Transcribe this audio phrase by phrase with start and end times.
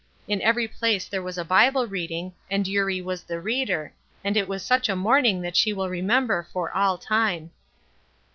[0.27, 3.93] In every place there was Bible reading, and Eurie was the reader,
[4.23, 7.51] and it was such a morning that she will remember for all time.